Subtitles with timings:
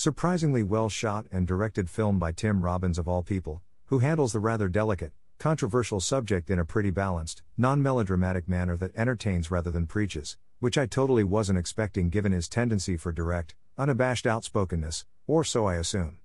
[0.00, 4.40] Surprisingly well shot and directed film by Tim Robbins of all people, who handles the
[4.40, 9.86] rather delicate, controversial subject in a pretty balanced, non melodramatic manner that entertains rather than
[9.86, 15.66] preaches, which I totally wasn't expecting given his tendency for direct, unabashed outspokenness, or so
[15.66, 16.20] I assume.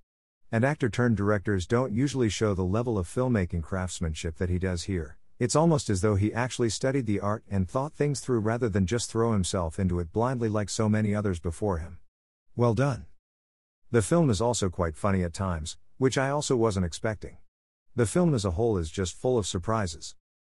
[0.54, 4.84] And actor turned directors don't usually show the level of filmmaking craftsmanship that he does
[4.84, 5.18] here.
[5.38, 8.86] It's almost as though he actually studied the art and thought things through rather than
[8.86, 11.98] just throw himself into it blindly like so many others before him.
[12.56, 13.08] Well done.
[13.92, 17.38] The film is also quite funny at times, which I also wasn't expecting.
[17.96, 20.16] The film as a whole is just full of surprises.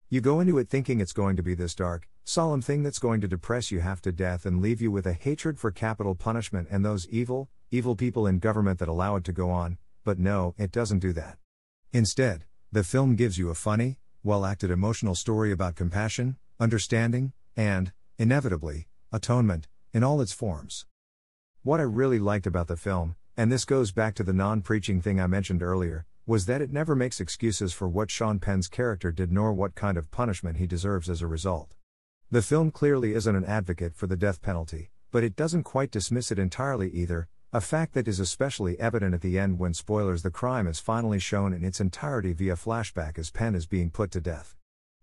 [0.09, 3.21] You go into it thinking it's going to be this dark, solemn thing that's going
[3.21, 6.69] to depress you half to death and leave you with a hatred for capital punishment
[6.71, 10.55] and those evil, evil people in government that allow it to go on, but no,
[10.57, 11.37] it doesn't do that.
[11.93, 17.93] Instead, the film gives you a funny, well acted emotional story about compassion, understanding, and,
[18.19, 20.87] inevitably, atonement, in all its forms.
[21.69, 25.03] What I really liked about the film, and this goes back to the non preaching
[25.03, 29.13] thing I mentioned earlier, was that it never makes excuses for what Sean Penn's character
[29.13, 31.75] did nor what kind of punishment he deserves as a result.
[32.31, 36.33] The film clearly isn't an advocate for the death penalty, but it doesn't quite dismiss
[36.33, 40.31] it entirely either, a fact that is especially evident at the end when spoilers the
[40.31, 44.23] crime is finally shown in its entirety via flashback as Penn is being put to
[44.23, 44.57] death.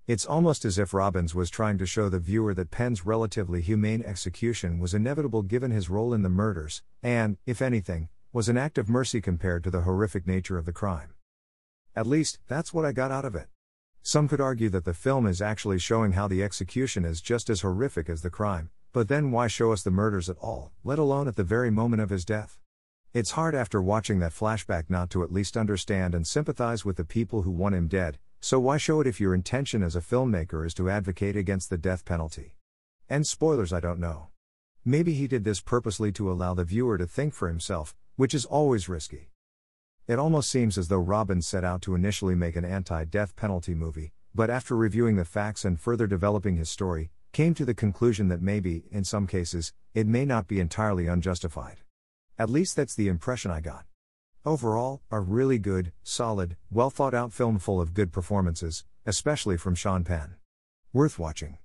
[0.07, 4.03] It's almost as if Robbins was trying to show the viewer that Penn's relatively humane
[4.03, 8.77] execution was inevitable given his role in the murders, and, if anything, was an act
[8.77, 11.15] of mercy compared to the horrific nature of the crime.
[11.95, 13.47] At least, that's what I got out of it.
[14.03, 17.61] Some could argue that the film is actually showing how the execution is just as
[17.61, 21.27] horrific as the crime, but then why show us the murders at all, let alone
[21.27, 22.59] at the very moment of his death?
[23.11, 27.05] It's hard after watching that flashback not to at least understand and sympathize with the
[27.05, 30.67] people who want him dead, so why show it if your intention as a filmmaker
[30.67, 32.53] is to advocate against the death penalty?
[33.09, 34.27] And spoilers, I don't know.
[34.85, 38.45] Maybe he did this purposely to allow the viewer to think for himself, which is
[38.45, 39.31] always risky.
[40.05, 43.73] It almost seems as though Robbins set out to initially make an anti death penalty
[43.73, 48.27] movie, but after reviewing the facts and further developing his story, came to the conclusion
[48.27, 51.77] that maybe, in some cases, it may not be entirely unjustified.
[52.37, 53.85] At least that's the impression I got.
[54.45, 59.73] Overall, a really good, solid, well thought out film full of good performances, especially from
[59.73, 60.35] Sean Penn.
[60.93, 61.57] Worth watching.